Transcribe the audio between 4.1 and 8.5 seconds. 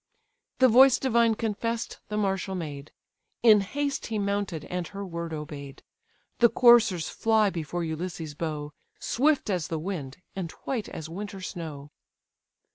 mounted, and her word obey'd; The coursers fly before Ulysses'